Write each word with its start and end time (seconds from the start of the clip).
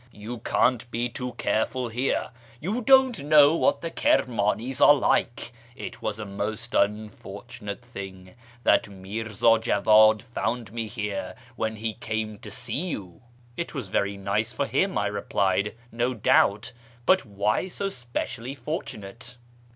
You 0.11 0.39
can't 0.39 0.89
be 0.89 1.09
too 1.09 1.33
careful 1.33 1.87
here. 1.89 2.31
You 2.59 2.81
don't 2.81 3.21
know 3.23 3.55
what 3.55 3.81
the 3.81 3.91
Kirmanis 3.91 4.81
are 4.81 4.95
like. 4.95 5.51
It 5.75 6.01
was 6.01 6.17
a 6.17 6.25
most 6.25 6.73
fortunate 7.11 7.83
thing 7.83 8.33
that 8.63 8.89
Mirza 8.89 9.59
Jawad 9.59 10.23
found 10.23 10.73
me 10.73 10.87
here 10.87 11.35
when 11.55 11.75
he 11.75 11.93
came 11.93 12.39
to 12.39 12.49
see 12.49 12.87
you."" 12.89 13.21
It 13.55 13.75
was 13.75 13.89
very 13.89 14.17
nice 14.17 14.51
for 14.51 14.65
him," 14.65 14.97
I 14.97 15.05
replied," 15.05 15.75
no 15.91 16.15
doubt. 16.15 16.73
But 17.05 17.23
why 17.23 17.67
so 17.67 17.87
specially 17.87 18.55
fortunate 18.55 19.37